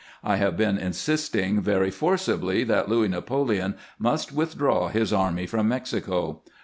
I 0.23 0.37
have 0.37 0.57
been 0.57 0.79
insisting 0.79 1.61
very 1.61 1.91
forcibly 1.91 2.63
that 2.63 2.89
Louis 2.89 3.07
Napoleon 3.09 3.75
must 3.99 4.31
withdraw 4.33 4.87
his 4.87 5.13
army 5.13 5.45
from 5.45 5.67
Mexico. 5.67 6.41